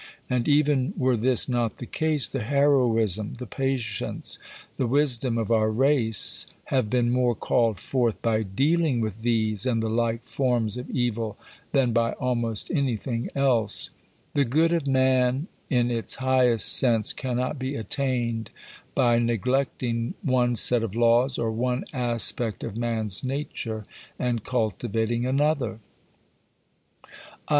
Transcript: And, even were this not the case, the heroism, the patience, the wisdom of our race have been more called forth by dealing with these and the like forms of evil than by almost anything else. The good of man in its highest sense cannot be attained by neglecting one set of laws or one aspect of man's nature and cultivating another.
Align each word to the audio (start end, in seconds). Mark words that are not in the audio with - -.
And, 0.31 0.47
even 0.47 0.95
were 0.97 1.15
this 1.15 1.47
not 1.47 1.75
the 1.77 1.85
case, 1.85 2.27
the 2.27 2.41
heroism, 2.41 3.35
the 3.35 3.45
patience, 3.45 4.39
the 4.77 4.87
wisdom 4.87 5.37
of 5.37 5.51
our 5.51 5.69
race 5.69 6.47
have 6.73 6.89
been 6.89 7.11
more 7.11 7.35
called 7.35 7.77
forth 7.77 8.19
by 8.23 8.41
dealing 8.41 8.99
with 8.99 9.21
these 9.21 9.63
and 9.67 9.79
the 9.83 9.91
like 9.91 10.25
forms 10.25 10.75
of 10.75 10.89
evil 10.89 11.37
than 11.71 11.93
by 11.93 12.13
almost 12.13 12.71
anything 12.71 13.29
else. 13.35 13.91
The 14.33 14.43
good 14.43 14.73
of 14.73 14.87
man 14.87 15.45
in 15.69 15.91
its 15.91 16.15
highest 16.15 16.73
sense 16.75 17.13
cannot 17.13 17.59
be 17.59 17.75
attained 17.75 18.49
by 18.95 19.19
neglecting 19.19 20.15
one 20.23 20.55
set 20.55 20.81
of 20.81 20.95
laws 20.95 21.37
or 21.37 21.51
one 21.51 21.83
aspect 21.93 22.63
of 22.63 22.75
man's 22.75 23.23
nature 23.23 23.85
and 24.17 24.43
cultivating 24.43 25.27
another. 25.27 25.77